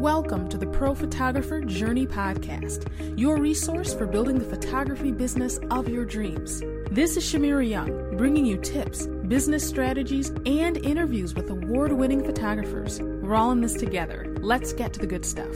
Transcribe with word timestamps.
Welcome 0.00 0.48
to 0.48 0.56
the 0.56 0.66
Pro 0.66 0.94
Photographer 0.94 1.60
Journey 1.60 2.06
Podcast, 2.06 2.88
your 3.18 3.36
resource 3.36 3.92
for 3.92 4.06
building 4.06 4.38
the 4.38 4.46
photography 4.46 5.12
business 5.12 5.60
of 5.70 5.90
your 5.90 6.06
dreams. 6.06 6.62
This 6.90 7.18
is 7.18 7.22
Shamira 7.22 7.68
Young, 7.68 8.16
bringing 8.16 8.46
you 8.46 8.56
tips, 8.56 9.06
business 9.28 9.68
strategies, 9.68 10.30
and 10.46 10.78
interviews 10.78 11.34
with 11.34 11.50
award 11.50 11.92
winning 11.92 12.24
photographers. 12.24 12.98
We're 13.02 13.34
all 13.34 13.50
in 13.50 13.60
this 13.60 13.74
together. 13.74 14.34
Let's 14.40 14.72
get 14.72 14.94
to 14.94 15.00
the 15.00 15.06
good 15.06 15.26
stuff. 15.26 15.54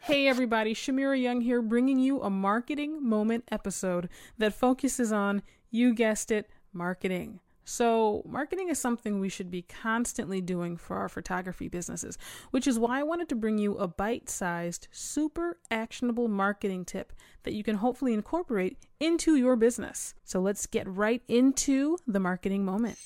Hey 0.00 0.28
everybody, 0.28 0.74
Shamira 0.74 1.18
Young 1.18 1.40
here, 1.40 1.62
bringing 1.62 1.98
you 1.98 2.20
a 2.20 2.28
marketing 2.28 3.02
moment 3.02 3.48
episode 3.50 4.10
that 4.36 4.52
focuses 4.52 5.10
on, 5.10 5.42
you 5.70 5.94
guessed 5.94 6.30
it, 6.30 6.50
marketing. 6.74 7.40
So, 7.70 8.22
marketing 8.26 8.70
is 8.70 8.78
something 8.78 9.20
we 9.20 9.28
should 9.28 9.50
be 9.50 9.60
constantly 9.60 10.40
doing 10.40 10.78
for 10.78 10.96
our 10.96 11.08
photography 11.10 11.68
businesses, 11.68 12.16
which 12.50 12.66
is 12.66 12.78
why 12.78 13.00
I 13.00 13.02
wanted 13.02 13.28
to 13.28 13.34
bring 13.34 13.58
you 13.58 13.76
a 13.76 13.86
bite 13.86 14.30
sized, 14.30 14.88
super 14.90 15.58
actionable 15.70 16.28
marketing 16.28 16.86
tip 16.86 17.12
that 17.42 17.52
you 17.52 17.62
can 17.62 17.76
hopefully 17.76 18.14
incorporate 18.14 18.78
into 19.00 19.36
your 19.36 19.54
business. 19.54 20.14
So, 20.24 20.40
let's 20.40 20.64
get 20.64 20.88
right 20.88 21.22
into 21.28 21.98
the 22.06 22.18
marketing 22.18 22.64
moment. 22.64 22.96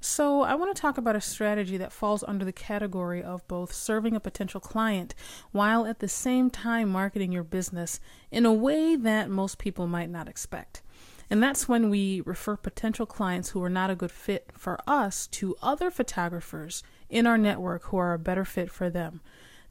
So, 0.00 0.42
I 0.42 0.56
want 0.56 0.74
to 0.74 0.82
talk 0.82 0.98
about 0.98 1.14
a 1.14 1.20
strategy 1.20 1.76
that 1.76 1.92
falls 1.92 2.24
under 2.26 2.44
the 2.44 2.52
category 2.52 3.22
of 3.22 3.46
both 3.46 3.72
serving 3.72 4.16
a 4.16 4.20
potential 4.20 4.60
client 4.60 5.14
while 5.52 5.86
at 5.86 6.00
the 6.00 6.08
same 6.08 6.50
time 6.50 6.88
marketing 6.88 7.30
your 7.30 7.44
business 7.44 8.00
in 8.32 8.44
a 8.44 8.52
way 8.52 8.96
that 8.96 9.30
most 9.30 9.58
people 9.58 9.86
might 9.86 10.10
not 10.10 10.26
expect. 10.26 10.82
And 11.28 11.42
that's 11.42 11.68
when 11.68 11.90
we 11.90 12.20
refer 12.24 12.56
potential 12.56 13.06
clients 13.06 13.50
who 13.50 13.62
are 13.62 13.70
not 13.70 13.90
a 13.90 13.96
good 13.96 14.12
fit 14.12 14.50
for 14.56 14.78
us 14.86 15.26
to 15.28 15.56
other 15.60 15.90
photographers 15.90 16.82
in 17.08 17.26
our 17.26 17.38
network 17.38 17.84
who 17.84 17.96
are 17.96 18.14
a 18.14 18.18
better 18.18 18.44
fit 18.44 18.70
for 18.70 18.88
them. 18.88 19.20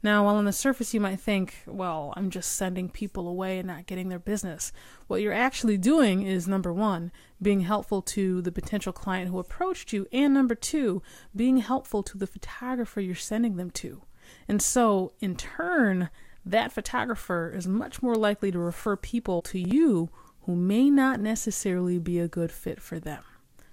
Now, 0.02 0.24
while 0.24 0.36
on 0.36 0.44
the 0.44 0.52
surface 0.52 0.92
you 0.92 1.00
might 1.00 1.18
think, 1.18 1.62
well, 1.66 2.12
I'm 2.16 2.30
just 2.30 2.54
sending 2.54 2.90
people 2.90 3.26
away 3.26 3.58
and 3.58 3.66
not 3.66 3.86
getting 3.86 4.08
their 4.08 4.18
business, 4.18 4.70
what 5.06 5.22
you're 5.22 5.32
actually 5.32 5.78
doing 5.78 6.22
is 6.22 6.46
number 6.46 6.72
one, 6.72 7.10
being 7.40 7.62
helpful 7.62 8.02
to 8.02 8.42
the 8.42 8.52
potential 8.52 8.92
client 8.92 9.30
who 9.30 9.38
approached 9.38 9.92
you, 9.92 10.06
and 10.12 10.34
number 10.34 10.54
two, 10.54 11.02
being 11.34 11.56
helpful 11.58 12.02
to 12.02 12.18
the 12.18 12.26
photographer 12.26 13.00
you're 13.00 13.14
sending 13.14 13.56
them 13.56 13.70
to. 13.70 14.02
And 14.46 14.60
so, 14.60 15.12
in 15.20 15.34
turn, 15.34 16.10
that 16.44 16.72
photographer 16.72 17.50
is 17.52 17.66
much 17.66 18.02
more 18.02 18.14
likely 18.14 18.52
to 18.52 18.58
refer 18.58 18.96
people 18.96 19.42
to 19.42 19.58
you 19.58 20.10
who 20.46 20.54
may 20.54 20.88
not 20.88 21.20
necessarily 21.20 21.98
be 21.98 22.18
a 22.18 22.28
good 22.28 22.50
fit 22.50 22.80
for 22.80 22.98
them. 22.98 23.22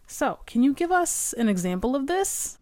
So, 0.08 0.40
can 0.46 0.64
you 0.64 0.74
give 0.74 0.92
us 0.92 1.34
an 1.34 1.48
example 1.48 1.96
of 1.96 2.08
this? 2.08 2.58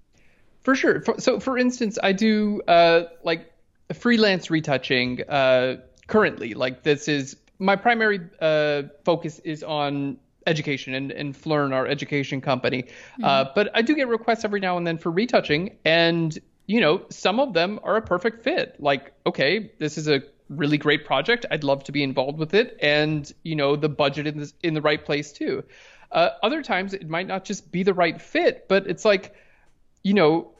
For 0.63 0.75
sure. 0.75 1.03
So, 1.17 1.39
for 1.39 1.57
instance, 1.57 1.97
I 2.03 2.11
do 2.11 2.61
uh, 2.67 3.05
like 3.23 3.51
freelance 3.93 4.51
retouching 4.51 5.21
uh, 5.27 5.77
currently. 6.07 6.53
Like, 6.53 6.83
this 6.83 7.07
is 7.07 7.35
my 7.57 7.75
primary 7.75 8.19
uh, 8.39 8.83
focus 9.03 9.39
is 9.39 9.63
on 9.63 10.17
education 10.47 10.93
and, 10.93 11.11
and 11.11 11.33
Phlearn, 11.33 11.73
our 11.73 11.87
education 11.87 12.41
company. 12.41 12.83
Mm-hmm. 12.83 13.23
Uh, 13.23 13.45
but 13.55 13.69
I 13.73 13.81
do 13.81 13.95
get 13.95 14.07
requests 14.07 14.43
every 14.43 14.59
now 14.59 14.77
and 14.77 14.85
then 14.85 14.97
for 14.97 15.11
retouching, 15.11 15.77
and 15.85 16.37
you 16.67 16.79
know, 16.79 17.01
some 17.09 17.39
of 17.39 17.53
them 17.53 17.79
are 17.83 17.97
a 17.97 18.01
perfect 18.01 18.43
fit. 18.43 18.75
Like, 18.79 19.13
okay, 19.25 19.71
this 19.79 19.97
is 19.97 20.07
a 20.07 20.21
really 20.51 20.77
great 20.77 21.05
project. 21.05 21.45
I'd 21.49 21.63
love 21.63 21.83
to 21.85 21.91
be 21.91 22.03
involved 22.03 22.37
with 22.37 22.53
it, 22.53 22.77
and 22.81 23.31
you 23.43 23.55
know 23.55 23.75
the 23.75 23.89
budget 23.89 24.27
in 24.27 24.37
this 24.37 24.53
in 24.61 24.73
the 24.73 24.81
right 24.81 25.03
place 25.03 25.31
too. 25.31 25.63
Uh, 26.11 26.29
other 26.43 26.61
times 26.61 26.93
it 26.93 27.07
might 27.07 27.27
not 27.27 27.45
just 27.45 27.71
be 27.71 27.83
the 27.83 27.93
right 27.93 28.21
fit, 28.21 28.67
but 28.67 28.85
it's 28.85 29.05
like, 29.05 29.33
you 30.03 30.13
know, 30.13 30.51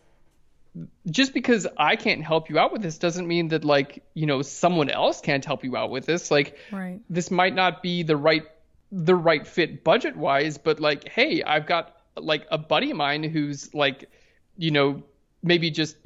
just 1.10 1.34
because 1.34 1.68
I 1.78 1.98
can't 1.98 2.24
help 2.24 2.50
you 2.50 2.58
out 2.58 2.72
with 2.72 2.82
this 2.82 2.98
doesn't 2.98 3.28
mean 3.28 3.50
that 3.50 3.66
like 3.66 4.04
you 4.14 4.26
know 4.26 4.42
someone 4.42 4.90
else 4.90 5.20
can't 5.20 5.44
help 5.44 5.64
you 5.64 5.76
out 5.76 5.92
with 5.92 6.06
this. 6.06 6.32
Like 6.32 6.58
right. 6.72 7.00
this 7.10 7.30
might 7.30 7.54
not 7.54 7.84
be 7.84 8.04
the 8.04 8.16
right 8.16 8.46
the 8.92 9.16
right 9.16 9.46
fit 9.46 9.84
budget 9.84 10.16
wise, 10.16 10.58
but 10.58 10.80
like 10.80 11.08
hey, 11.10 11.44
I've 11.44 11.66
got 11.66 11.98
like 12.16 12.48
a 12.50 12.58
buddy 12.58 12.92
of 12.92 12.98
mine 12.98 13.24
who's 13.24 13.74
like 13.74 14.10
you 14.58 14.72
know 14.72 15.04
maybe 15.44 15.72
just 15.72 15.98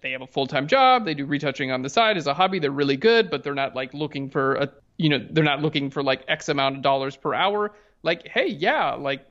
they 0.00 0.12
have 0.12 0.22
a 0.22 0.26
full-time 0.26 0.66
job 0.68 1.04
they 1.04 1.14
do 1.14 1.26
retouching 1.26 1.72
on 1.72 1.82
the 1.82 1.88
side 1.88 2.16
as 2.16 2.26
a 2.26 2.34
hobby 2.34 2.58
they're 2.58 2.70
really 2.70 2.96
good 2.96 3.30
but 3.30 3.42
they're 3.42 3.54
not 3.54 3.74
like 3.74 3.92
looking 3.92 4.30
for 4.30 4.54
a 4.54 4.70
you 4.96 5.08
know 5.08 5.24
they're 5.30 5.44
not 5.44 5.62
looking 5.62 5.90
for 5.90 6.02
like 6.02 6.24
x 6.28 6.48
amount 6.48 6.76
of 6.76 6.82
dollars 6.82 7.16
per 7.16 7.34
hour. 7.34 7.72
Like 8.02 8.28
hey 8.28 8.48
yeah 8.48 8.94
like 8.94 9.26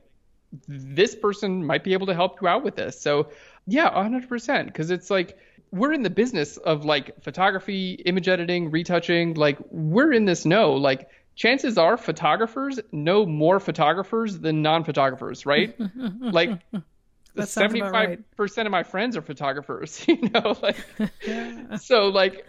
this 0.68 1.14
person 1.14 1.64
might 1.64 1.82
be 1.82 1.94
able 1.94 2.06
to 2.06 2.14
help 2.14 2.40
you 2.40 2.48
out 2.48 2.64
with 2.64 2.76
this. 2.76 3.00
So 3.00 3.30
yeah 3.66 3.90
100% 3.90 4.66
because 4.66 4.90
it's 4.90 5.10
like 5.10 5.38
we're 5.70 5.92
in 5.92 6.02
the 6.02 6.10
business 6.10 6.56
of 6.58 6.84
like 6.84 7.22
photography 7.22 7.94
image 8.04 8.28
editing 8.28 8.70
retouching 8.70 9.34
like 9.34 9.58
we're 9.70 10.12
in 10.12 10.24
this 10.24 10.44
no 10.44 10.74
like 10.74 11.08
chances 11.34 11.76
are 11.78 11.96
photographers 11.96 12.78
know 12.92 13.26
more 13.26 13.58
photographers 13.58 14.38
than 14.38 14.62
non-photographers 14.62 15.46
right? 15.46 15.76
Like 16.20 16.60
seventy-five 17.42 18.22
percent 18.36 18.66
of 18.66 18.72
my 18.72 18.82
friends 18.82 19.16
are 19.16 19.22
photographers. 19.22 20.04
You 20.08 20.28
know, 20.30 20.56
like 20.62 20.76
yeah. 21.26 21.76
so 21.76 22.08
like 22.08 22.46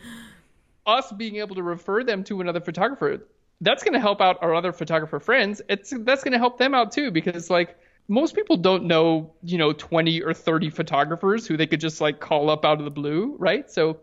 us 0.86 1.12
being 1.12 1.38
able 1.38 1.56
to 1.56 1.64
refer 1.64 2.04
them 2.04 2.24
to 2.26 2.42
another 2.42 2.62
photographer, 2.62 3.26
that's 3.62 3.84
going 3.84 3.94
to 3.94 4.00
help 4.00 4.22
out 4.22 4.38
our 4.42 4.54
other 4.54 4.72
photographer 4.72 5.20
friends. 5.20 5.62
It's 5.70 5.94
that's 6.00 6.24
going 6.24 6.34
to 6.34 6.38
help 6.38 6.58
them 6.58 6.76
out 6.76 6.92
too 6.92 7.12
because 7.12 7.50
like 7.50 7.78
most 8.08 8.36
people 8.36 8.58
don't 8.58 8.84
know, 8.84 9.34
you 9.42 9.58
know, 9.58 9.74
20 9.74 10.22
or 10.22 10.34
30 10.34 10.70
photographers 10.70 11.48
who 11.48 11.58
they 11.58 11.66
could 11.66 11.80
just 11.80 12.02
like 12.02 12.20
call 12.20 12.50
up 12.50 12.66
out 12.66 12.80
of 12.80 12.86
the 12.86 12.92
blue, 12.92 13.36
right? 13.40 13.70
So 13.72 14.00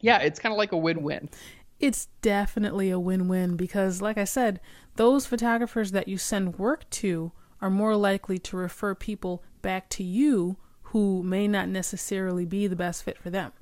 yeah, 0.00 0.18
it's 0.18 0.38
kind 0.38 0.52
of 0.52 0.58
like 0.58 0.72
a 0.72 0.76
win-win. 0.76 1.28
It's 1.80 2.06
definitely 2.20 2.90
a 2.90 3.00
win-win 3.00 3.56
because 3.56 4.00
like 4.00 4.18
I 4.18 4.24
said, 4.24 4.60
those 4.96 5.26
photographers 5.26 5.90
that 5.92 6.06
you 6.06 6.18
send 6.18 6.58
work 6.58 6.88
to 6.90 7.32
are 7.60 7.70
more 7.70 7.96
likely 7.96 8.38
to 8.38 8.56
refer 8.56 8.94
people 8.94 9.42
back 9.62 9.88
to 9.90 10.04
you 10.04 10.56
who 10.82 11.22
may 11.22 11.48
not 11.48 11.68
necessarily 11.68 12.44
be 12.44 12.66
the 12.66 12.76
best 12.76 13.02
fit 13.02 13.16
for 13.16 13.30
them. 13.30 13.52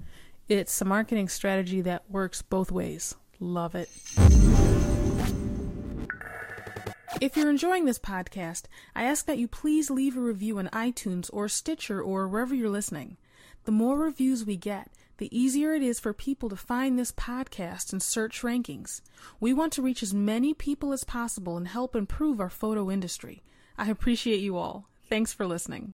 It's 0.48 0.80
a 0.80 0.84
marketing 0.84 1.28
strategy 1.28 1.80
that 1.82 2.10
works 2.10 2.42
both 2.42 2.72
ways. 2.72 3.14
Love 3.38 3.74
it. 3.76 3.88
If 7.20 7.36
you're 7.36 7.50
enjoying 7.50 7.84
this 7.84 7.98
podcast, 7.98 8.64
I 8.96 9.04
ask 9.04 9.26
that 9.26 9.38
you 9.38 9.46
please 9.46 9.90
leave 9.90 10.16
a 10.16 10.20
review 10.20 10.58
on 10.58 10.68
iTunes 10.68 11.30
or 11.32 11.48
Stitcher 11.48 12.02
or 12.02 12.26
wherever 12.26 12.54
you're 12.54 12.70
listening. 12.70 13.16
The 13.64 13.72
more 13.72 13.98
reviews 13.98 14.44
we 14.44 14.56
get, 14.56 14.90
the 15.18 15.38
easier 15.38 15.74
it 15.74 15.82
is 15.82 16.00
for 16.00 16.12
people 16.12 16.48
to 16.48 16.56
find 16.56 16.98
this 16.98 17.12
podcast 17.12 17.92
and 17.92 18.02
search 18.02 18.40
rankings. 18.40 19.02
We 19.38 19.52
want 19.52 19.72
to 19.74 19.82
reach 19.82 20.02
as 20.02 20.14
many 20.14 20.54
people 20.54 20.92
as 20.92 21.04
possible 21.04 21.56
and 21.56 21.68
help 21.68 21.94
improve 21.94 22.40
our 22.40 22.50
photo 22.50 22.90
industry. 22.90 23.42
I 23.76 23.90
appreciate 23.90 24.40
you 24.40 24.56
all. 24.56 24.88
Thanks 25.08 25.32
for 25.32 25.46
listening. 25.46 25.88